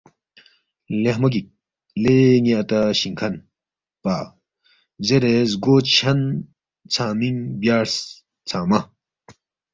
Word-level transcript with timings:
لیخمو 1.03 1.27
گِک 1.33 1.45
لے 2.01 2.15
ن٘ی 2.43 2.53
اتا 2.61 2.79
شِنگ 2.99 3.15
کھن 3.19 3.33
پا 4.03 4.15
زیرے 5.05 5.33
زگو 5.51 5.75
چھن 5.95 6.19
ژھنگمِنگ 6.93 7.39
بیارس 7.59 7.95
ژھنگمہ 8.49 8.79